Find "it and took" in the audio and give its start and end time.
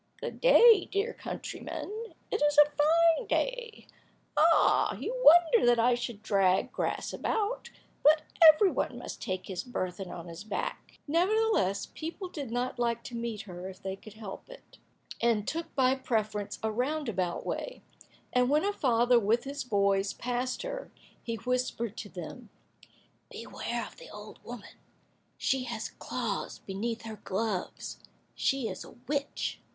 14.49-15.75